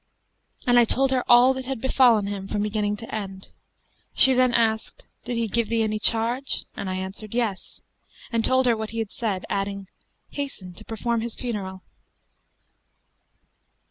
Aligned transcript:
and 0.65 0.79
I 0.79 0.83
told 0.83 1.11
her 1.11 1.23
all 1.27 1.53
that 1.53 1.65
had 1.67 1.79
befallen 1.79 2.25
him 2.25 2.47
from 2.47 2.63
beginning 2.63 2.97
to 2.97 3.13
end. 3.15 3.49
She 4.15 4.33
then 4.33 4.51
asked, 4.51 5.05
'Did 5.25 5.37
he 5.37 5.47
give 5.47 5.69
thee 5.69 5.83
any 5.83 5.99
charge?'; 5.99 6.65
and 6.75 6.89
I 6.89 6.95
answered, 6.95 7.35
'Yes,' 7.35 7.83
and 8.31 8.43
told 8.43 8.65
her 8.65 8.75
what 8.75 8.89
he 8.89 8.97
had 8.97 9.11
said, 9.11 9.45
adding, 9.47 9.89
'Hasten 10.31 10.73
to 10.73 10.83
perform 10.85 11.21
his 11.21 11.35
funeral.' 11.35 11.83